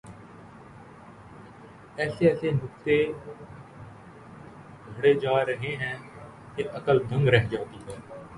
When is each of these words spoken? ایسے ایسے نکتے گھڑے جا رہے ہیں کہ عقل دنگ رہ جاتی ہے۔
ایسے 1.97 2.27
ایسے 2.29 2.51
نکتے 2.53 2.95
گھڑے 4.95 5.13
جا 5.13 5.35
رہے 5.45 5.75
ہیں 5.81 5.95
کہ 6.55 6.63
عقل 6.73 6.97
دنگ 7.09 7.27
رہ 7.27 7.43
جاتی 7.51 7.79
ہے۔ 7.87 7.97